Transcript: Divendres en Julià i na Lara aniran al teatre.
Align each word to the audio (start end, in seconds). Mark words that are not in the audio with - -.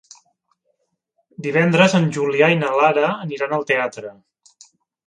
Divendres 1.47 1.97
en 2.01 2.09
Julià 2.17 2.51
i 2.55 2.59
na 2.65 2.75
Lara 2.81 3.13
aniran 3.29 3.57
al 3.61 3.71
teatre. 3.75 4.17